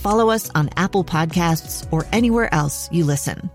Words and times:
follow 0.00 0.30
us 0.30 0.50
on 0.54 0.70
Apple 0.76 1.04
Podcasts, 1.04 1.86
or 1.92 2.06
anywhere 2.12 2.52
else 2.52 2.90
you 2.90 3.04
listen. 3.04 3.50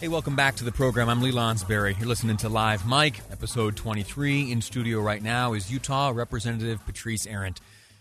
Hey, 0.00 0.08
welcome 0.08 0.34
back 0.34 0.56
to 0.56 0.64
the 0.64 0.72
program. 0.72 1.10
I'm 1.10 1.20
Lee 1.20 1.30
Lonsberry. 1.30 1.98
You're 1.98 2.08
listening 2.08 2.38
to 2.38 2.48
Live 2.48 2.86
Mike, 2.86 3.20
episode 3.30 3.76
23. 3.76 4.50
In 4.50 4.62
studio 4.62 5.00
right 5.00 5.22
now 5.22 5.52
is 5.52 5.70
Utah 5.70 6.10
Representative 6.14 6.82
Patrice 6.86 7.26
Arent. 7.26 7.58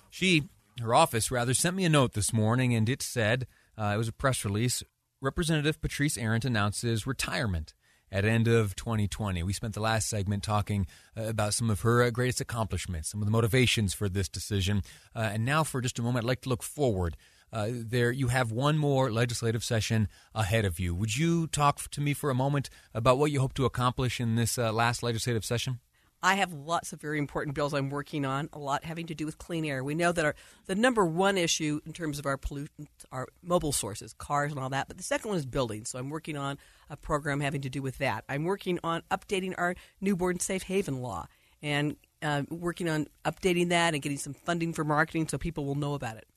She, 0.10 0.48
her 0.82 0.96
office 0.96 1.30
rather, 1.30 1.54
sent 1.54 1.76
me 1.76 1.84
a 1.84 1.90
note 1.90 2.14
this 2.14 2.32
morning, 2.32 2.74
and 2.74 2.88
it 2.88 3.02
said, 3.02 3.48
uh, 3.78 3.92
it 3.94 3.98
was 3.98 4.08
a 4.08 4.14
press 4.14 4.46
release, 4.46 4.82
Representative 5.22 5.82
Patrice 5.82 6.18
Arent 6.18 6.46
announces 6.46 7.06
retirement 7.06 7.74
at 8.12 8.26
end 8.26 8.48
of 8.48 8.76
2020. 8.76 9.44
We 9.44 9.54
spent 9.54 9.74
the 9.74 9.80
last 9.80 10.10
segment 10.10 10.44
talking 10.44 10.88
uh, 11.18 11.24
about 11.24 11.54
some 11.54 11.70
of 11.70 11.82
her 11.82 12.04
uh, 12.04 12.10
greatest 12.10 12.42
accomplishments, 12.42 13.10
some 13.10 13.22
of 13.22 13.26
the 13.26 13.32
motivations 13.32 13.94
for 13.94 14.10
this 14.10 14.30
decision. 14.30 14.82
Uh, 15.16 15.30
and 15.34 15.46
now, 15.46 15.64
for 15.64 15.82
just 15.82 16.00
a 16.00 16.02
moment, 16.02 16.26
I'd 16.26 16.28
like 16.28 16.42
to 16.42 16.50
look 16.50 16.64
forward. 16.64 17.18
Uh, 17.52 17.70
there, 17.72 18.12
you 18.12 18.28
have 18.28 18.52
one 18.52 18.78
more 18.78 19.12
legislative 19.12 19.64
session 19.64 20.08
ahead 20.36 20.66
of 20.66 20.80
you. 20.80 20.94
Would 20.94 21.18
you 21.18 21.48
talk 21.48 21.90
to 21.90 22.02
me 22.02 22.14
for 22.14 22.30
a 22.30 22.36
moment 22.36 22.70
about 22.94 23.18
what 23.18 23.32
you 23.32 23.40
hope 23.40 23.54
to 23.56 23.66
accomplish 23.66 24.20
in 24.20 24.36
this 24.36 24.58
uh, 24.58 24.72
last 24.72 25.02
legislative 25.02 25.44
session? 25.44 25.80
I 26.22 26.36
have 26.36 26.52
lots 26.52 26.92
of 26.92 27.00
very 27.00 27.18
important 27.18 27.56
bills 27.56 27.74
I'm 27.74 27.90
working 27.90 28.26
on, 28.26 28.50
a 28.52 28.60
lot 28.60 28.84
having 28.84 29.08
to 29.08 29.16
do 29.16 29.26
with 29.26 29.38
clean 29.38 29.64
air. 29.64 29.84
We 29.84 29.96
know 29.96 30.12
that 30.12 30.26
our 30.26 30.36
the 30.66 30.76
number 30.76 31.06
one 31.06 31.38
issue 31.38 31.80
in 31.86 31.94
terms 31.94 32.20
of 32.20 32.26
our 32.26 32.38
pollutants 32.38 32.88
are 33.12 33.28
mobile 33.42 33.72
sources, 33.72 34.14
cars 34.14 34.52
and 34.52 34.60
all 34.60 34.70
that, 34.70 34.88
but 34.88 34.98
the 34.98 35.04
second 35.04 35.30
one 35.30 35.38
is 35.38 35.46
buildings. 35.46 35.90
So 35.90 36.00
I'm 36.00 36.10
working 36.10 36.36
on 36.36 36.58
a 36.90 36.98
program 36.98 37.40
having 37.40 37.62
to 37.62 37.70
do 37.70 37.82
with 37.82 38.00
that. 38.00 38.26
I'm 38.28 38.44
working 38.44 38.80
on 38.84 39.04
updating 39.10 39.54
our 39.58 39.76
newborn 40.02 40.40
safe 40.40 40.64
haven 40.64 41.02
law 41.02 41.28
and 41.62 41.96
uh, 42.22 42.44
working 42.50 42.90
on 42.90 43.08
updating 43.24 43.70
that 43.70 43.94
and 43.94 44.04
getting 44.04 44.18
some 44.18 44.34
funding 44.34 44.74
for 44.74 44.84
marketing 44.84 45.28
so 45.30 45.38
people 45.38 45.66
will 45.66 45.76
know 45.76 45.94
about 45.94 46.18
it. 46.18 46.28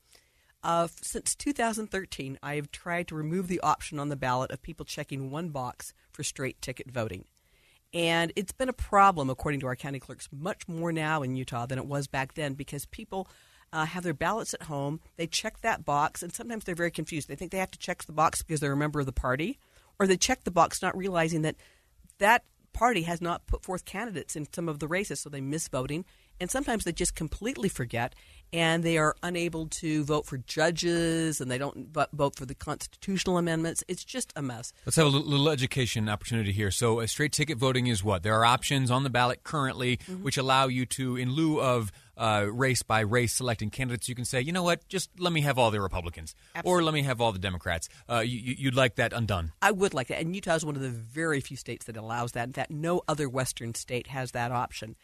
Uh, 0.62 0.86
since 1.00 1.34
2013, 1.34 2.38
I 2.40 2.54
have 2.54 2.70
tried 2.70 3.08
to 3.08 3.16
remove 3.16 3.48
the 3.48 3.58
option 3.60 3.98
on 3.98 4.10
the 4.10 4.16
ballot 4.16 4.52
of 4.52 4.62
people 4.62 4.86
checking 4.86 5.28
one 5.28 5.48
box 5.48 5.92
for 6.12 6.22
straight 6.22 6.62
ticket 6.62 6.88
voting. 6.88 7.24
And 7.94 8.32
it's 8.36 8.52
been 8.52 8.68
a 8.68 8.74
problem, 8.74 9.28
according 9.28 9.60
to 9.60 9.66
our 9.66 9.76
county 9.76 10.00
clerks, 10.00 10.28
much 10.32 10.66
more 10.66 10.92
now 10.92 11.22
in 11.22 11.36
Utah 11.36 11.66
than 11.66 11.78
it 11.78 11.86
was 11.86 12.06
back 12.06 12.34
then 12.34 12.54
because 12.54 12.86
people 12.86 13.28
uh, 13.72 13.84
have 13.84 14.02
their 14.02 14.14
ballots 14.14 14.54
at 14.54 14.62
home. 14.62 15.00
They 15.16 15.26
check 15.26 15.60
that 15.60 15.84
box, 15.84 16.22
and 16.22 16.32
sometimes 16.32 16.64
they're 16.64 16.74
very 16.74 16.90
confused. 16.90 17.28
They 17.28 17.36
think 17.36 17.52
they 17.52 17.58
have 17.58 17.70
to 17.72 17.78
check 17.78 18.04
the 18.04 18.12
box 18.12 18.42
because 18.42 18.60
they're 18.60 18.72
a 18.72 18.76
member 18.76 19.00
of 19.00 19.06
the 19.06 19.12
party, 19.12 19.58
or 19.98 20.06
they 20.06 20.16
check 20.16 20.44
the 20.44 20.50
box 20.50 20.80
not 20.80 20.96
realizing 20.96 21.42
that 21.42 21.56
that 22.18 22.44
party 22.72 23.02
has 23.02 23.20
not 23.20 23.46
put 23.46 23.62
forth 23.62 23.84
candidates 23.84 24.36
in 24.36 24.50
some 24.52 24.68
of 24.68 24.78
the 24.78 24.88
races, 24.88 25.20
so 25.20 25.28
they 25.28 25.40
miss 25.40 25.68
voting. 25.68 26.04
And 26.42 26.50
sometimes 26.50 26.82
they 26.82 26.90
just 26.92 27.14
completely 27.14 27.68
forget 27.68 28.16
and 28.52 28.82
they 28.82 28.98
are 28.98 29.14
unable 29.22 29.68
to 29.68 30.02
vote 30.02 30.26
for 30.26 30.38
judges 30.38 31.40
and 31.40 31.48
they 31.48 31.56
don't 31.56 31.88
vote 32.12 32.36
for 32.36 32.44
the 32.44 32.54
constitutional 32.54 33.38
amendments. 33.38 33.84
It's 33.86 34.04
just 34.04 34.32
a 34.34 34.42
mess. 34.42 34.72
Let's 34.84 34.96
have 34.96 35.06
a 35.06 35.08
little 35.08 35.48
education 35.48 36.08
opportunity 36.08 36.50
here. 36.50 36.72
So, 36.72 36.98
a 36.98 37.06
straight 37.06 37.32
ticket 37.32 37.58
voting 37.58 37.86
is 37.86 38.02
what? 38.02 38.24
There 38.24 38.34
are 38.34 38.44
options 38.44 38.90
on 38.90 39.04
the 39.04 39.10
ballot 39.10 39.44
currently 39.44 39.98
mm-hmm. 39.98 40.24
which 40.24 40.36
allow 40.36 40.66
you 40.66 40.84
to, 40.86 41.16
in 41.16 41.30
lieu 41.30 41.60
of 41.60 41.92
uh, 42.16 42.46
race 42.50 42.82
by 42.82 43.00
race 43.00 43.32
selecting 43.32 43.70
candidates, 43.70 44.08
you 44.08 44.14
can 44.14 44.24
say, 44.24 44.40
you 44.40 44.52
know 44.52 44.64
what, 44.64 44.86
just 44.88 45.10
let 45.18 45.32
me 45.32 45.42
have 45.42 45.58
all 45.58 45.70
the 45.70 45.80
Republicans 45.80 46.34
Absolutely. 46.54 46.80
or 46.80 46.84
let 46.84 46.92
me 46.92 47.02
have 47.02 47.20
all 47.20 47.32
the 47.32 47.38
Democrats. 47.38 47.88
Uh, 48.10 48.18
you, 48.18 48.66
would 48.66 48.76
like 48.76 48.96
that 48.96 49.12
undone? 49.12 49.52
I 49.62 49.70
would 49.70 49.94
like 49.94 50.08
that. 50.08 50.20
And 50.20 50.34
Utah 50.34 50.56
is 50.56 50.64
one 50.64 50.76
of 50.76 50.82
the 50.82 50.90
very 50.90 51.40
few 51.40 51.56
states 51.56 51.86
that 51.86 51.96
allows 51.96 52.32
that. 52.32 52.48
In 52.48 52.52
fact, 52.52 52.70
no 52.70 53.02
other 53.08 53.28
Western 53.28 53.74
state 53.74 54.08
has 54.08 54.32
that 54.32 54.52
option 54.52 54.96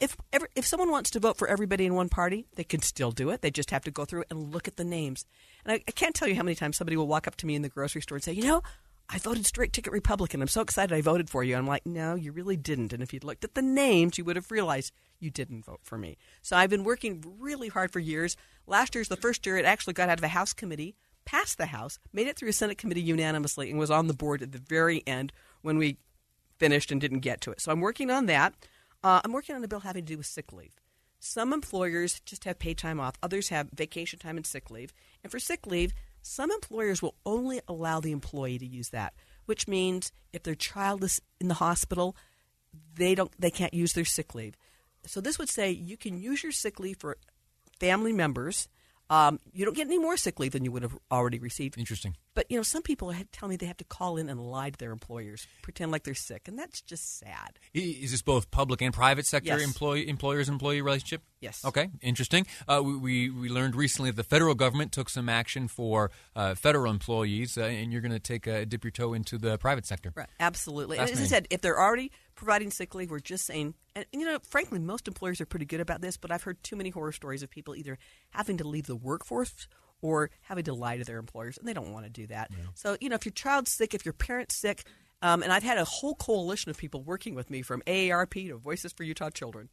if 0.00 0.16
ever, 0.32 0.48
if 0.56 0.66
someone 0.66 0.90
wants 0.90 1.10
to 1.10 1.20
vote 1.20 1.36
for 1.36 1.46
everybody 1.46 1.84
in 1.84 1.94
one 1.94 2.08
party, 2.08 2.46
they 2.56 2.64
can 2.64 2.80
still 2.80 3.12
do 3.12 3.30
it. 3.30 3.42
They 3.42 3.50
just 3.50 3.70
have 3.70 3.84
to 3.84 3.90
go 3.90 4.06
through 4.06 4.24
and 4.30 4.52
look 4.52 4.66
at 4.66 4.76
the 4.76 4.84
names. 4.84 5.26
And 5.64 5.72
I, 5.72 5.74
I, 5.86 5.92
can't 5.92 6.14
tell 6.14 6.26
you 6.26 6.34
how 6.34 6.42
many 6.42 6.54
times 6.54 6.78
somebody 6.78 6.96
will 6.96 7.06
walk 7.06 7.28
up 7.28 7.36
to 7.36 7.46
me 7.46 7.54
in 7.54 7.62
the 7.62 7.68
grocery 7.68 8.00
store 8.00 8.16
and 8.16 8.24
say, 8.24 8.32
"You 8.32 8.44
know, 8.44 8.62
I 9.10 9.18
voted 9.18 9.44
straight 9.44 9.72
ticket 9.72 9.92
Republican. 9.92 10.40
I'm 10.40 10.48
so 10.48 10.62
excited 10.62 10.96
I 10.96 11.02
voted 11.02 11.28
for 11.28 11.44
you." 11.44 11.54
I'm 11.54 11.66
like, 11.66 11.84
"No, 11.84 12.14
you 12.14 12.32
really 12.32 12.56
didn't. 12.56 12.94
And 12.94 13.02
if 13.02 13.12
you'd 13.12 13.24
looked 13.24 13.44
at 13.44 13.54
the 13.54 13.62
names, 13.62 14.16
you 14.16 14.24
would 14.24 14.36
have 14.36 14.50
realized 14.50 14.92
you 15.18 15.30
didn't 15.30 15.66
vote 15.66 15.80
for 15.82 15.98
me." 15.98 16.16
So 16.40 16.56
I've 16.56 16.70
been 16.70 16.84
working 16.84 17.22
really 17.38 17.68
hard 17.68 17.92
for 17.92 18.00
years. 18.00 18.36
Last 18.66 18.94
year's 18.94 19.08
the 19.08 19.16
first 19.16 19.44
year 19.44 19.58
it 19.58 19.66
actually 19.66 19.94
got 19.94 20.08
out 20.08 20.18
of 20.18 20.24
a 20.24 20.28
House 20.28 20.54
committee, 20.54 20.96
passed 21.26 21.58
the 21.58 21.66
House, 21.66 21.98
made 22.10 22.26
it 22.26 22.36
through 22.36 22.48
a 22.48 22.54
Senate 22.54 22.78
committee 22.78 23.02
unanimously, 23.02 23.70
and 23.70 23.78
was 23.78 23.90
on 23.90 24.06
the 24.06 24.14
board 24.14 24.40
at 24.42 24.52
the 24.52 24.58
very 24.58 25.02
end 25.06 25.32
when 25.60 25.76
we 25.76 25.98
finished 26.58 26.90
and 26.90 27.00
didn't 27.00 27.20
get 27.20 27.40
to 27.42 27.50
it. 27.50 27.60
So 27.60 27.70
I'm 27.70 27.80
working 27.80 28.10
on 28.10 28.26
that. 28.26 28.54
Uh, 29.02 29.20
I'm 29.24 29.32
working 29.32 29.56
on 29.56 29.64
a 29.64 29.68
bill 29.68 29.80
having 29.80 30.04
to 30.04 30.12
do 30.12 30.18
with 30.18 30.26
sick 30.26 30.52
leave. 30.52 30.76
Some 31.18 31.52
employers 31.52 32.20
just 32.20 32.44
have 32.44 32.58
paid 32.58 32.78
time 32.78 32.98
off, 32.98 33.14
others 33.22 33.50
have 33.50 33.70
vacation 33.74 34.18
time 34.18 34.36
and 34.36 34.46
sick 34.46 34.70
leave. 34.70 34.92
And 35.22 35.30
for 35.30 35.38
sick 35.38 35.66
leave, 35.66 35.92
some 36.22 36.50
employers 36.50 37.02
will 37.02 37.14
only 37.24 37.60
allow 37.68 38.00
the 38.00 38.12
employee 38.12 38.58
to 38.58 38.66
use 38.66 38.90
that, 38.90 39.14
which 39.46 39.68
means 39.68 40.12
if 40.32 40.42
their 40.42 40.54
child 40.54 41.02
is 41.04 41.20
in 41.40 41.48
the 41.48 41.54
hospital, 41.54 42.16
they 42.94 43.14
don't 43.14 43.32
they 43.38 43.50
can't 43.50 43.74
use 43.74 43.92
their 43.92 44.04
sick 44.04 44.34
leave. 44.34 44.56
So 45.06 45.20
this 45.20 45.38
would 45.38 45.48
say 45.48 45.70
you 45.70 45.96
can 45.96 46.18
use 46.18 46.42
your 46.42 46.52
sick 46.52 46.78
leave 46.78 46.98
for 46.98 47.16
family 47.78 48.12
members 48.12 48.68
um, 49.10 49.40
you 49.52 49.64
don't 49.64 49.76
get 49.76 49.88
any 49.88 49.98
more 49.98 50.16
sick 50.16 50.38
leave 50.38 50.52
than 50.52 50.64
you 50.64 50.72
would 50.72 50.82
have 50.82 50.96
already 51.10 51.40
received. 51.40 51.76
Interesting. 51.76 52.16
But 52.34 52.46
you 52.48 52.56
know, 52.56 52.62
some 52.62 52.82
people 52.82 53.12
tell 53.32 53.48
me 53.48 53.56
they 53.56 53.66
have 53.66 53.76
to 53.78 53.84
call 53.84 54.16
in 54.16 54.28
and 54.28 54.40
lie 54.40 54.70
to 54.70 54.78
their 54.78 54.92
employers, 54.92 55.46
pretend 55.62 55.90
like 55.90 56.04
they're 56.04 56.14
sick, 56.14 56.46
and 56.46 56.56
that's 56.56 56.80
just 56.80 57.18
sad. 57.18 57.58
Is 57.74 58.12
this 58.12 58.22
both 58.22 58.50
public 58.52 58.80
and 58.80 58.94
private 58.94 59.26
sector 59.26 59.58
yes. 59.58 59.62
employee 59.62 60.08
employers 60.08 60.48
employee 60.48 60.80
relationship? 60.80 61.22
Yes. 61.40 61.64
Okay, 61.64 61.90
interesting. 62.00 62.46
Uh, 62.68 62.82
we, 62.82 63.30
we 63.30 63.48
learned 63.48 63.74
recently 63.74 64.10
that 64.10 64.16
the 64.16 64.22
federal 64.22 64.54
government 64.54 64.92
took 64.92 65.08
some 65.08 65.28
action 65.28 65.66
for 65.66 66.12
uh, 66.36 66.54
federal 66.54 66.90
employees, 66.90 67.58
uh, 67.58 67.62
and 67.62 67.92
you're 67.92 68.02
going 68.02 68.12
to 68.12 68.20
take 68.20 68.46
a 68.46 68.64
dip 68.64 68.84
your 68.84 68.92
toe 68.92 69.12
into 69.12 69.38
the 69.38 69.58
private 69.58 69.86
sector. 69.86 70.12
Right. 70.14 70.28
Absolutely. 70.38 70.98
And 70.98 71.10
as 71.10 71.20
I 71.20 71.24
said, 71.24 71.48
if 71.50 71.62
they're 71.62 71.80
already 71.80 72.12
providing 72.36 72.70
sick 72.70 72.94
leave, 72.94 73.10
we're 73.10 73.18
just 73.18 73.44
saying, 73.44 73.74
and 73.94 74.06
you 74.12 74.24
know, 74.24 74.38
frankly, 74.42 74.78
most 74.78 75.08
employers 75.08 75.40
are 75.40 75.46
pretty 75.46 75.66
good 75.66 75.80
about 75.80 76.00
this, 76.00 76.16
but 76.16 76.30
I've 76.30 76.42
heard 76.42 76.62
too 76.62 76.76
many 76.76 76.90
horror 76.90 77.12
stories 77.12 77.42
of 77.42 77.50
people 77.50 77.74
either 77.74 77.98
having 78.30 78.56
to 78.58 78.66
leave 78.66 78.86
the 78.86 78.96
workforce 78.96 79.68
or 80.02 80.30
having 80.42 80.64
to 80.64 80.74
lie 80.74 80.96
to 80.96 81.04
their 81.04 81.18
employers, 81.18 81.58
and 81.58 81.66
they 81.66 81.72
don't 81.72 81.92
want 81.92 82.04
to 82.06 82.10
do 82.10 82.26
that. 82.28 82.48
Yeah. 82.50 82.64
So, 82.74 82.96
you 83.00 83.08
know, 83.08 83.16
if 83.16 83.24
your 83.24 83.32
child's 83.32 83.70
sick, 83.70 83.94
if 83.94 84.04
your 84.04 84.14
parent's 84.14 84.56
sick, 84.56 84.84
um, 85.22 85.42
and 85.42 85.52
I've 85.52 85.62
had 85.62 85.78
a 85.78 85.84
whole 85.84 86.14
coalition 86.14 86.70
of 86.70 86.78
people 86.78 87.02
working 87.02 87.34
with 87.34 87.50
me 87.50 87.62
from 87.62 87.82
AARP 87.86 88.48
to 88.48 88.56
Voices 88.56 88.92
for 88.92 89.04
Utah 89.04 89.30
Children. 89.30 89.68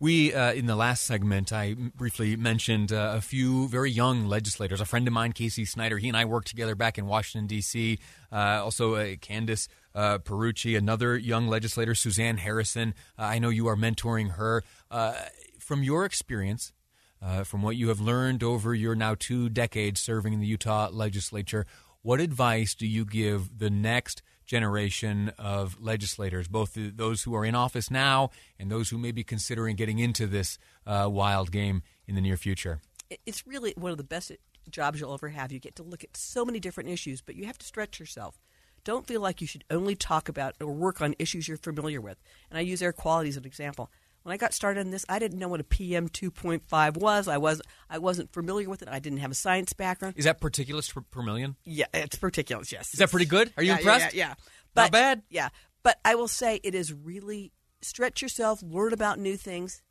We, 0.00 0.32
uh, 0.32 0.52
in 0.52 0.66
the 0.66 0.76
last 0.76 1.04
segment, 1.04 1.52
I 1.52 1.74
briefly 1.74 2.36
mentioned 2.36 2.92
uh, 2.92 3.14
a 3.16 3.20
few 3.20 3.66
very 3.66 3.90
young 3.90 4.26
legislators. 4.26 4.80
A 4.80 4.84
friend 4.84 5.08
of 5.08 5.12
mine, 5.12 5.32
Casey 5.32 5.64
Snider, 5.64 5.98
he 5.98 6.06
and 6.06 6.16
I 6.16 6.24
worked 6.24 6.46
together 6.46 6.76
back 6.76 6.98
in 6.98 7.06
Washington, 7.06 7.48
D.C. 7.48 7.98
Uh, 8.30 8.60
also, 8.62 8.94
uh, 8.94 9.16
Candice 9.16 9.66
uh, 9.94 10.18
Pierucci, 10.18 10.76
another 10.76 11.16
young 11.16 11.48
legislator, 11.48 11.94
Suzanne 11.94 12.36
Harrison. 12.38 12.94
Uh, 13.18 13.22
I 13.22 13.38
know 13.38 13.48
you 13.48 13.66
are 13.68 13.76
mentoring 13.76 14.32
her. 14.32 14.62
from 15.58 15.82
your 15.82 16.04
experience, 16.04 16.72
from 17.44 17.62
what 17.62 17.76
you 17.76 17.88
have 17.88 18.00
learned 18.00 18.42
over 18.42 18.74
your 18.74 18.94
now 18.94 19.14
two 19.18 19.48
decades 19.48 20.00
serving 20.00 20.32
in 20.32 20.40
the 20.40 20.46
Utah 20.46 20.88
legislature, 20.90 21.66
what 22.02 22.20
advice 22.20 22.74
do 22.74 22.86
you 22.86 23.04
give 23.04 23.58
the 23.58 23.70
next– 23.70 24.22
generation 24.48 25.30
of 25.38 25.80
legislators, 25.80 26.48
both 26.48 26.72
those 26.74 27.22
who 27.22 27.36
are 27.36 27.44
in 27.44 27.54
office 27.54 27.90
now 27.90 28.30
and 28.58 28.72
those 28.72 28.88
who 28.88 28.98
may 28.98 29.12
be 29.12 29.22
considering 29.22 29.76
getting 29.76 30.00
into 30.00 30.26
this 30.26 30.58
uh, 30.86 31.06
wild 31.08 31.52
game 31.52 31.82
in 32.08 32.16
the 32.16 32.20
near 32.20 32.36
future? 32.36 32.80
It's 33.24 33.46
really 33.46 33.74
one 33.76 33.92
of 33.92 33.98
the 33.98 34.04
best 34.04 34.32
jobs 34.70 34.98
you'll 34.98 35.14
ever 35.14 35.28
have. 35.28 35.52
You 35.52 35.60
get 35.60 35.76
to 35.76 35.82
look 35.82 36.02
at 36.02 36.16
so 36.16 36.44
many 36.44 36.58
different 36.58 36.88
issues, 36.88 37.20
but 37.20 37.36
you 37.36 37.46
have 37.46 37.58
to 37.58 37.66
stretch 37.66 38.00
yourself. 38.00 38.40
Don't 38.84 39.06
feel 39.06 39.20
like 39.20 39.40
you 39.40 39.46
should 39.46 39.64
only 39.70 39.94
talk 39.94 40.28
about 40.28 40.54
or 40.60 40.72
work 40.72 41.00
on 41.00 41.14
issues 41.18 41.48
you're 41.48 41.56
familiar 41.56 42.00
with. 42.00 42.18
And 42.50 42.58
I 42.58 42.62
use 42.62 42.82
air 42.82 42.92
quality 42.92 43.28
as 43.28 43.36
an 43.36 43.44
example. 43.44 43.90
When 44.22 44.34
I 44.34 44.36
got 44.36 44.52
started 44.52 44.80
in 44.80 44.90
this, 44.90 45.06
I 45.08 45.18
didn't 45.18 45.38
know 45.38 45.48
what 45.48 45.60
a 45.60 45.64
PM 45.64 46.08
2.5 46.08 46.96
was. 46.98 47.28
I 47.28 47.38
was 47.38 47.62
I 47.88 47.98
wasn't 47.98 48.32
familiar 48.32 48.68
with 48.68 48.82
it. 48.82 48.88
I 48.88 48.98
didn't 48.98 49.20
have 49.20 49.30
a 49.30 49.34
science 49.34 49.72
background. 49.72 50.14
Is 50.16 50.24
that 50.26 50.40
particulates 50.40 50.92
per, 50.92 51.00
per 51.00 51.22
million? 51.22 51.56
Yeah, 51.64 51.86
it's 51.94 52.16
particulates. 52.16 52.72
Yes. 52.72 52.92
Is 52.92 52.98
that 52.98 53.10
pretty 53.10 53.26
good? 53.26 53.52
Are 53.56 53.62
you 53.62 53.72
yeah, 53.72 53.78
impressed? 53.78 54.14
Yeah, 54.14 54.28
yeah. 54.28 54.28
yeah. 54.28 54.82
Not 54.82 54.92
bad. 54.92 55.22
Yeah, 55.30 55.48
but 55.82 55.98
I 56.04 56.14
will 56.14 56.28
say 56.28 56.60
it 56.62 56.74
is 56.74 56.92
really 56.92 57.52
stretch 57.80 58.22
yourself, 58.22 58.62
learn 58.62 58.92
about 58.92 59.18
new 59.18 59.36
things. 59.36 59.82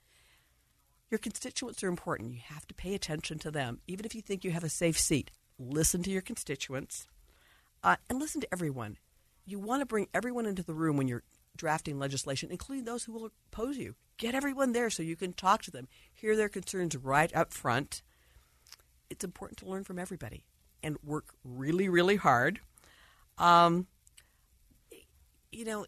Your 1.09 1.17
constituents 1.17 1.83
are 1.83 1.87
important. 1.87 2.33
You 2.33 2.41
have 2.45 2.67
to 2.67 2.73
pay 2.73 2.93
attention 2.93 3.39
to 3.39 3.51
them, 3.51 3.79
even 3.87 4.05
if 4.05 4.13
you 4.13 4.21
think 4.21 4.43
you 4.43 4.51
have 4.51 4.63
a 4.63 4.69
safe 4.69 4.99
seat. 4.99 5.31
Listen 5.57 6.03
to 6.03 6.11
your 6.11 6.21
constituents, 6.21 7.07
uh, 7.83 7.95
and 8.09 8.19
listen 8.19 8.41
to 8.41 8.53
everyone. 8.53 8.97
You 9.45 9.59
want 9.59 9.81
to 9.81 9.85
bring 9.85 10.07
everyone 10.13 10.45
into 10.45 10.63
the 10.63 10.73
room 10.73 10.97
when 10.97 11.07
you're 11.07 11.23
drafting 11.55 11.97
legislation, 11.99 12.51
including 12.51 12.85
those 12.85 13.03
who 13.03 13.13
will 13.13 13.29
oppose 13.51 13.77
you. 13.77 13.95
Get 14.17 14.35
everyone 14.35 14.71
there 14.71 14.89
so 14.89 15.03
you 15.03 15.15
can 15.15 15.33
talk 15.33 15.61
to 15.63 15.71
them, 15.71 15.87
hear 16.13 16.35
their 16.35 16.49
concerns 16.49 16.95
right 16.95 17.33
up 17.35 17.53
front. 17.53 18.01
It's 19.09 19.23
important 19.23 19.59
to 19.59 19.65
learn 19.65 19.83
from 19.83 19.99
everybody 19.99 20.43
and 20.83 20.97
work 21.03 21.33
really, 21.43 21.89
really 21.89 22.15
hard. 22.15 22.59
Um, 23.37 23.87
you 25.51 25.65
know, 25.65 25.85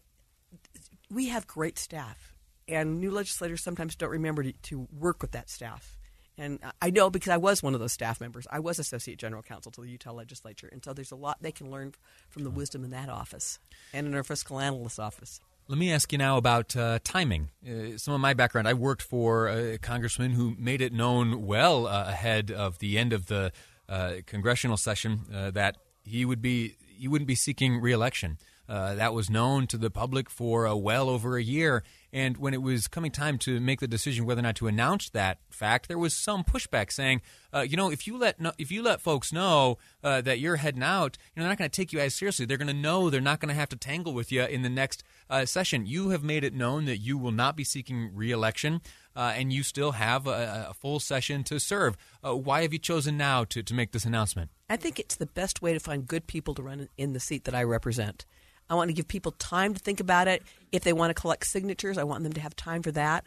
we 1.10 1.28
have 1.28 1.46
great 1.46 1.78
staff, 1.78 2.34
and 2.68 3.00
new 3.00 3.10
legislators 3.10 3.62
sometimes 3.62 3.96
don't 3.96 4.10
remember 4.10 4.42
to, 4.44 4.52
to 4.52 4.88
work 4.92 5.20
with 5.22 5.32
that 5.32 5.50
staff. 5.50 5.98
And 6.40 6.58
I 6.80 6.88
know 6.88 7.10
because 7.10 7.28
I 7.28 7.36
was 7.36 7.62
one 7.62 7.74
of 7.74 7.80
those 7.80 7.92
staff 7.92 8.18
members. 8.18 8.46
I 8.50 8.60
was 8.60 8.78
associate 8.78 9.18
general 9.18 9.42
counsel 9.42 9.70
to 9.72 9.82
the 9.82 9.88
Utah 9.90 10.12
legislature, 10.12 10.70
and 10.72 10.82
so 10.82 10.94
there's 10.94 11.12
a 11.12 11.16
lot 11.16 11.36
they 11.42 11.52
can 11.52 11.70
learn 11.70 11.92
from 12.30 12.44
the 12.44 12.50
wisdom 12.50 12.82
in 12.82 12.90
that 12.90 13.10
office 13.10 13.58
and 13.92 14.06
in 14.06 14.14
our 14.14 14.24
fiscal 14.24 14.58
analyst 14.58 14.98
office. 14.98 15.38
Let 15.68 15.78
me 15.78 15.92
ask 15.92 16.10
you 16.12 16.18
now 16.18 16.38
about 16.38 16.74
uh, 16.74 16.98
timing. 17.04 17.50
Uh, 17.62 17.98
some 17.98 18.14
of 18.14 18.20
my 18.20 18.32
background, 18.32 18.66
I 18.66 18.72
worked 18.72 19.02
for 19.02 19.48
a 19.48 19.76
congressman 19.76 20.30
who 20.30 20.56
made 20.58 20.80
it 20.80 20.94
known 20.94 21.46
well 21.46 21.86
uh, 21.86 22.06
ahead 22.08 22.50
of 22.50 22.78
the 22.78 22.96
end 22.96 23.12
of 23.12 23.26
the 23.26 23.52
uh, 23.86 24.14
congressional 24.24 24.78
session 24.78 25.20
uh, 25.32 25.50
that 25.50 25.76
he 26.02 26.24
would 26.24 26.40
be 26.40 26.76
he 26.98 27.06
wouldn't 27.06 27.28
be 27.28 27.34
seeking 27.34 27.80
reelection. 27.80 28.38
Uh, 28.70 28.94
that 28.94 29.12
was 29.12 29.28
known 29.28 29.66
to 29.66 29.76
the 29.76 29.90
public 29.90 30.30
for 30.30 30.64
uh, 30.64 30.72
well 30.76 31.08
over 31.08 31.36
a 31.36 31.42
year. 31.42 31.82
And 32.12 32.36
when 32.36 32.54
it 32.54 32.62
was 32.62 32.86
coming 32.86 33.10
time 33.10 33.36
to 33.38 33.58
make 33.58 33.80
the 33.80 33.88
decision 33.88 34.26
whether 34.26 34.38
or 34.38 34.42
not 34.42 34.54
to 34.56 34.68
announce 34.68 35.10
that 35.10 35.38
fact, 35.50 35.88
there 35.88 35.98
was 35.98 36.14
some 36.14 36.44
pushback 36.44 36.92
saying, 36.92 37.20
uh, 37.52 37.62
you 37.62 37.76
know, 37.76 37.90
if 37.90 38.06
you 38.06 38.16
let 38.16 38.40
no, 38.40 38.52
if 38.58 38.70
you 38.70 38.80
let 38.80 39.00
folks 39.00 39.32
know 39.32 39.78
uh, 40.04 40.20
that 40.20 40.38
you're 40.38 40.54
heading 40.54 40.84
out, 40.84 41.18
you 41.34 41.40
know, 41.40 41.42
they're 41.42 41.50
not 41.50 41.58
going 41.58 41.68
to 41.68 41.76
take 41.76 41.92
you 41.92 41.98
as 41.98 42.14
seriously. 42.14 42.46
They're 42.46 42.56
going 42.56 42.68
to 42.68 42.72
know 42.72 43.10
they're 43.10 43.20
not 43.20 43.40
going 43.40 43.48
to 43.48 43.58
have 43.58 43.70
to 43.70 43.76
tangle 43.76 44.14
with 44.14 44.30
you 44.30 44.44
in 44.44 44.62
the 44.62 44.70
next 44.70 45.02
uh, 45.28 45.46
session. 45.46 45.84
You 45.84 46.10
have 46.10 46.22
made 46.22 46.44
it 46.44 46.54
known 46.54 46.84
that 46.84 46.98
you 46.98 47.18
will 47.18 47.32
not 47.32 47.56
be 47.56 47.64
seeking 47.64 48.14
reelection. 48.14 48.82
And 49.16 49.52
you 49.52 49.62
still 49.62 49.92
have 49.92 50.26
a, 50.26 50.68
a 50.70 50.74
full 50.74 50.98
session 50.98 51.44
to 51.44 51.60
serve. 51.60 51.94
Why 52.22 52.62
have 52.62 52.72
you 52.72 52.78
chosen 52.78 53.18
now 53.18 53.44
to, 53.44 53.62
to 53.62 53.74
make 53.74 53.92
this 53.92 54.06
announcement? 54.06 54.50
I 54.70 54.78
think 54.78 54.98
it's 54.98 55.16
the 55.16 55.26
best 55.26 55.60
way 55.60 55.74
to 55.74 55.80
find 55.80 56.06
good 56.06 56.26
people 56.26 56.54
to 56.54 56.62
run 56.62 56.88
in 56.96 57.12
the 57.12 57.20
seat 57.20 57.44
that 57.44 57.54
I 57.54 57.62
represent. 57.62 58.24
I 58.70 58.74
want 58.74 58.88
to 58.88 58.94
give 58.94 59.08
people 59.08 59.32
time 59.32 59.74
to 59.74 59.80
think 59.80 59.98
about 59.98 60.28
it. 60.28 60.42
If 60.70 60.84
they 60.84 60.92
want 60.92 61.10
to 61.10 61.20
collect 61.20 61.44
signatures, 61.44 61.98
I 61.98 62.04
want 62.04 62.22
them 62.22 62.32
to 62.32 62.40
have 62.40 62.54
time 62.54 62.82
for 62.82 62.92
that. 62.92 63.26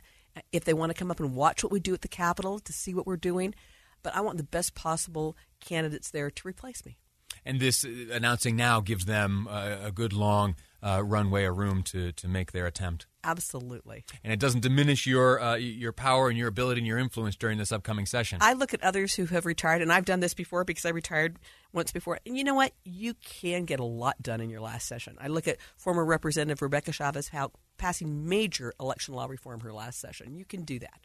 If 0.52 0.64
they 0.64 0.74
want 0.74 0.90
to 0.90 0.98
come 0.98 1.12
up 1.12 1.20
and 1.20 1.36
watch 1.36 1.64
what 1.64 1.72
we 1.72 1.82
do 1.82 1.94
at 1.94 2.02
the 2.02 2.08
Capitol 2.08 2.60
to 2.60 2.74
see 2.74 2.94
what 2.94 3.06
we're 3.06 3.18
doing, 3.18 3.54
but 4.02 4.16
I 4.16 4.22
want 4.22 4.38
the 4.38 4.44
best 4.44 4.74
possible 4.74 5.36
candidates 5.60 6.10
there 6.10 6.32
to 6.32 6.48
replace 6.48 6.86
me. 6.86 6.98
And 7.46 7.60
this 7.60 7.86
uh, 7.86 7.90
announcing 8.12 8.56
now 8.56 8.82
gives 8.82 9.06
them 9.06 9.48
uh, 9.50 9.78
a 9.84 9.92
good 9.92 10.14
long 10.14 10.56
uh, 10.82 11.02
runway, 11.04 11.46
a 11.46 11.52
room 11.52 11.82
to, 11.84 12.12
to 12.12 12.28
make 12.28 12.52
their 12.52 12.66
attempt. 12.66 13.08
Absolutely. 13.24 14.04
And 14.24 14.34
it 14.34 14.40
doesn't 14.40 14.62
diminish 14.62 15.08
your 15.08 15.42
uh, 15.42 15.56
your 15.56 15.94
power 15.94 16.28
and 16.28 16.38
your 16.38 16.50
ability 16.50 16.82
and 16.82 16.88
your 16.88 16.98
influence 16.98 17.38
during 17.38 17.58
this 17.58 17.72
upcoming 17.72 18.06
session. 18.06 18.40
I 18.42 18.52
look 18.52 18.74
at 18.74 18.84
others 18.84 19.14
who 19.14 19.26
have 19.28 19.46
retired, 19.46 19.82
and 19.82 19.94
I've 19.94 20.04
done 20.04 20.20
this 20.20 20.34
before 20.34 20.66
because 20.66 20.86
I 20.86 20.90
retired 20.90 21.38
once 21.72 21.94
before. 21.94 22.20
And 22.26 22.38
you 22.38 22.44
know 22.44 22.56
what? 22.56 22.74
You 22.84 23.14
can 23.24 23.64
get 23.64 23.80
a 23.80 23.86
lot 23.86 24.22
done 24.22 24.42
in 24.42 24.50
your 24.50 24.60
last 24.60 24.88
session. 24.88 25.16
I 25.22 25.28
look 25.28 25.48
at 25.48 25.58
former 25.78 26.04
Representative 26.04 26.62
Rebecca 26.62 26.92
Chavez-Houck 26.92 27.54
passing 27.78 28.28
major 28.28 28.74
election 28.78 29.14
law 29.14 29.26
reform 29.26 29.62
her 29.62 29.72
last 29.72 30.02
session. 30.02 30.36
You 30.36 30.44
can 30.44 30.64
do 30.64 30.80
that. 30.80 31.00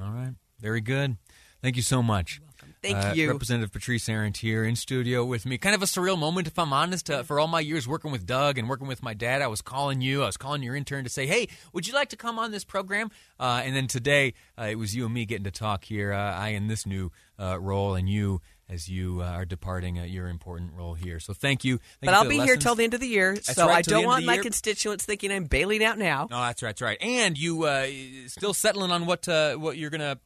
All 0.00 0.10
right. 0.10 0.34
Very 0.58 0.80
good. 0.80 1.16
Thank 1.62 1.76
you 1.76 1.82
so 1.82 2.02
much. 2.02 2.40
Thank 2.82 2.96
Uh, 2.96 3.12
you. 3.14 3.30
Representative 3.30 3.70
Patrice 3.70 4.08
Arent 4.08 4.38
here 4.38 4.64
in 4.64 4.74
studio 4.74 5.24
with 5.24 5.46
me. 5.46 5.56
Kind 5.56 5.76
of 5.76 5.82
a 5.82 5.86
surreal 5.86 6.18
moment, 6.18 6.48
if 6.48 6.58
I'm 6.58 6.72
honest. 6.72 7.08
Uh, 7.08 7.22
for 7.22 7.38
all 7.38 7.46
my 7.46 7.60
years 7.60 7.86
working 7.86 8.10
with 8.10 8.26
Doug 8.26 8.58
and 8.58 8.68
working 8.68 8.88
with 8.88 9.04
my 9.04 9.14
dad, 9.14 9.40
I 9.40 9.46
was 9.46 9.62
calling 9.62 10.00
you. 10.00 10.24
I 10.24 10.26
was 10.26 10.36
calling 10.36 10.64
your 10.64 10.74
intern 10.74 11.04
to 11.04 11.10
say, 11.10 11.28
hey, 11.28 11.46
would 11.72 11.86
you 11.86 11.94
like 11.94 12.08
to 12.08 12.16
come 12.16 12.40
on 12.40 12.50
this 12.50 12.64
program? 12.64 13.12
Uh, 13.38 13.62
and 13.64 13.76
then 13.76 13.86
today, 13.86 14.34
uh, 14.58 14.64
it 14.64 14.74
was 14.74 14.96
you 14.96 15.04
and 15.04 15.14
me 15.14 15.24
getting 15.24 15.44
to 15.44 15.52
talk 15.52 15.84
here. 15.84 16.12
Uh, 16.12 16.34
I 16.34 16.48
in 16.48 16.66
this 16.66 16.84
new 16.84 17.12
uh, 17.38 17.56
role, 17.60 17.94
and 17.94 18.08
you 18.08 18.40
as 18.68 18.88
you 18.88 19.20
uh, 19.22 19.26
are 19.26 19.44
departing 19.44 20.00
uh, 20.00 20.04
your 20.04 20.28
important 20.28 20.72
role 20.72 20.94
here. 20.94 21.20
So 21.20 21.34
thank 21.34 21.64
you. 21.64 21.78
Thank 21.78 22.06
But 22.06 22.10
you 22.10 22.16
I'll 22.16 22.28
be 22.28 22.40
here 22.40 22.56
till 22.56 22.74
the 22.74 22.82
end 22.82 22.94
of 22.94 23.00
the 23.00 23.06
year, 23.06 23.34
That's 23.34 23.54
so 23.54 23.68
right, 23.68 23.76
I 23.76 23.82
don't 23.82 24.06
want 24.06 24.24
my 24.24 24.38
constituents 24.38 25.04
thinking 25.04 25.30
I'm 25.30 25.44
bailing 25.44 25.84
out 25.84 25.98
now. 25.98 26.26
No, 26.30 26.40
that's 26.40 26.62
right, 26.62 26.70
that's 26.70 26.82
right. 26.82 26.98
And 27.00 27.38
you 27.38 27.64
uh, 27.64 27.86
still 28.26 28.54
settling 28.54 28.90
on 28.90 29.06
what 29.06 29.28
uh, 29.28 29.54
what 29.54 29.76
you're 29.76 29.90
gonna 29.90 30.18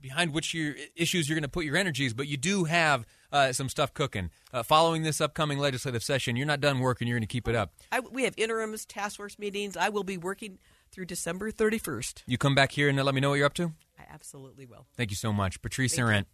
behind 0.00 0.32
which 0.32 0.54
your 0.54 0.74
issues 0.96 1.28
you're 1.28 1.36
gonna 1.36 1.48
put 1.48 1.64
your 1.64 1.76
energies, 1.76 2.14
but 2.14 2.26
you 2.26 2.36
do 2.36 2.64
have 2.64 3.06
uh, 3.32 3.52
some 3.52 3.68
stuff 3.68 3.94
cooking. 3.94 4.30
Uh, 4.52 4.62
following 4.62 5.02
this 5.02 5.20
upcoming 5.20 5.58
legislative 5.58 6.02
session, 6.02 6.36
you're 6.36 6.46
not 6.46 6.60
done 6.60 6.80
working. 6.80 7.08
You're 7.08 7.18
gonna 7.18 7.26
keep 7.26 7.48
it 7.48 7.54
up. 7.54 7.72
I, 7.92 8.00
we 8.00 8.24
have 8.24 8.34
interims, 8.36 8.84
task 8.84 9.16
force 9.16 9.38
meetings. 9.38 9.76
I 9.76 9.88
will 9.88 10.04
be 10.04 10.16
working 10.16 10.58
through 10.90 11.06
December 11.06 11.50
31st. 11.52 12.22
You 12.26 12.38
come 12.38 12.54
back 12.54 12.72
here 12.72 12.88
and 12.88 13.02
let 13.02 13.14
me 13.14 13.20
know 13.20 13.30
what 13.30 13.36
you're 13.36 13.46
up 13.46 13.54
to. 13.54 13.72
I 13.98 14.04
absolutely 14.12 14.66
will. 14.66 14.86
Thank 14.96 15.10
you 15.10 15.16
so 15.16 15.32
much, 15.32 15.62
Patrice 15.62 15.96
Arent. 15.98 16.26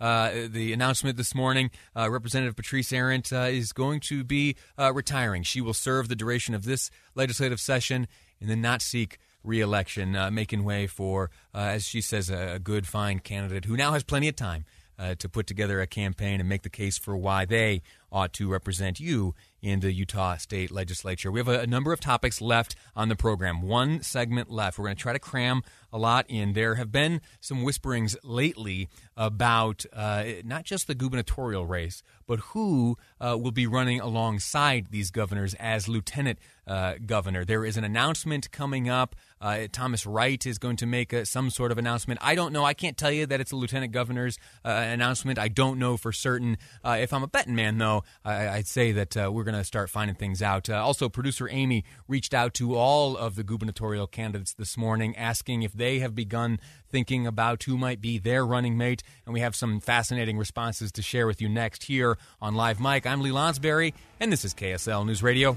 Uh, 0.00 0.46
the 0.48 0.72
announcement 0.72 1.16
this 1.16 1.34
morning, 1.34 1.70
uh, 1.96 2.08
Representative 2.08 2.54
Patrice 2.54 2.92
Arent 2.92 3.32
uh, 3.32 3.48
is 3.50 3.72
going 3.72 3.98
to 4.00 4.22
be 4.22 4.54
uh, 4.78 4.92
retiring. 4.92 5.42
She 5.42 5.60
will 5.60 5.74
serve 5.74 6.08
the 6.08 6.14
duration 6.14 6.54
of 6.54 6.64
this 6.64 6.90
legislative 7.16 7.60
session 7.60 8.06
and 8.40 8.48
then 8.48 8.60
not 8.60 8.80
seek 8.80 9.18
reelection, 9.48 10.14
uh, 10.14 10.30
making 10.30 10.62
way 10.62 10.86
for, 10.86 11.30
uh, 11.54 11.58
as 11.58 11.84
she 11.84 12.00
says, 12.00 12.30
a, 12.30 12.54
a 12.54 12.58
good, 12.58 12.86
fine 12.86 13.18
candidate 13.18 13.64
who 13.64 13.76
now 13.76 13.92
has 13.92 14.04
plenty 14.04 14.28
of 14.28 14.36
time 14.36 14.64
uh, 14.98 15.14
to 15.16 15.28
put 15.28 15.46
together 15.46 15.80
a 15.80 15.86
campaign 15.86 16.40
and 16.40 16.48
make 16.48 16.62
the 16.62 16.70
case 16.70 16.98
for 16.98 17.16
why 17.16 17.44
they 17.44 17.82
ought 18.10 18.32
to 18.34 18.50
represent 18.50 19.00
you 19.00 19.34
in 19.60 19.80
the 19.80 19.92
Utah 19.92 20.36
State 20.36 20.70
Legislature. 20.70 21.32
We 21.32 21.40
have 21.40 21.48
a, 21.48 21.60
a 21.60 21.66
number 21.66 21.92
of 21.92 22.00
topics 22.00 22.40
left 22.40 22.76
on 22.94 23.08
the 23.08 23.16
program. 23.16 23.62
One 23.62 24.02
segment 24.02 24.50
left. 24.50 24.78
We're 24.78 24.84
going 24.84 24.96
to 24.96 25.02
try 25.02 25.12
to 25.12 25.18
cram 25.18 25.62
a 25.92 25.98
lot 25.98 26.26
in. 26.28 26.52
There 26.52 26.76
have 26.76 26.92
been 26.92 27.20
some 27.40 27.62
whisperings 27.62 28.16
lately 28.22 28.88
about 29.16 29.84
uh, 29.92 30.24
not 30.44 30.64
just 30.64 30.86
the 30.86 30.94
gubernatorial 30.94 31.66
race, 31.66 32.02
but 32.26 32.40
who 32.40 32.96
uh, 33.20 33.36
will 33.40 33.52
be 33.52 33.66
running 33.66 34.00
alongside 34.00 34.88
these 34.90 35.10
governors 35.10 35.54
as 35.54 35.88
lieutenant 35.88 36.38
uh, 36.66 36.94
governor. 37.04 37.44
There 37.44 37.64
is 37.64 37.76
an 37.76 37.84
announcement 37.84 38.50
coming 38.52 38.88
up. 38.88 39.16
Uh, 39.40 39.66
Thomas 39.72 40.04
Wright 40.04 40.44
is 40.44 40.58
going 40.58 40.76
to 40.76 40.86
make 40.86 41.12
a, 41.12 41.24
some 41.24 41.48
sort 41.50 41.72
of 41.72 41.78
announcement. 41.78 42.20
I 42.22 42.34
don't 42.34 42.52
know. 42.52 42.64
I 42.64 42.74
can't 42.74 42.96
tell 42.96 43.10
you 43.10 43.24
that 43.26 43.40
it's 43.40 43.52
a 43.52 43.56
lieutenant 43.56 43.92
governor's 43.92 44.38
uh, 44.64 44.68
announcement. 44.68 45.38
I 45.38 45.48
don't 45.48 45.78
know 45.78 45.96
for 45.96 46.12
certain. 46.12 46.58
Uh, 46.84 46.98
if 47.00 47.12
I'm 47.12 47.22
a 47.22 47.28
betting 47.28 47.54
man, 47.54 47.78
though, 47.78 47.97
I, 48.24 48.48
I'd 48.48 48.66
say 48.66 48.92
that 48.92 49.16
uh, 49.16 49.30
we're 49.32 49.44
going 49.44 49.56
to 49.56 49.64
start 49.64 49.90
finding 49.90 50.16
things 50.16 50.42
out. 50.42 50.68
Uh, 50.68 50.82
also, 50.82 51.08
producer 51.08 51.48
Amy 51.50 51.84
reached 52.06 52.34
out 52.34 52.54
to 52.54 52.74
all 52.74 53.16
of 53.16 53.34
the 53.36 53.44
gubernatorial 53.44 54.06
candidates 54.06 54.54
this 54.54 54.76
morning, 54.76 55.16
asking 55.16 55.62
if 55.62 55.72
they 55.72 55.98
have 55.98 56.14
begun 56.14 56.58
thinking 56.90 57.26
about 57.26 57.62
who 57.64 57.76
might 57.76 58.00
be 58.00 58.18
their 58.18 58.44
running 58.46 58.76
mate. 58.76 59.02
And 59.24 59.34
we 59.34 59.40
have 59.40 59.54
some 59.54 59.80
fascinating 59.80 60.38
responses 60.38 60.92
to 60.92 61.02
share 61.02 61.26
with 61.26 61.40
you 61.40 61.48
next 61.48 61.84
here 61.84 62.18
on 62.40 62.54
Live 62.54 62.80
Mike. 62.80 63.06
I'm 63.06 63.20
Lee 63.20 63.30
Lonsberry, 63.30 63.94
and 64.20 64.32
this 64.32 64.44
is 64.44 64.54
KSL 64.54 65.06
News 65.06 65.22
Radio. 65.22 65.56